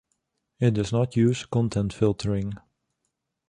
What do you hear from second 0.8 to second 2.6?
not use content filtering.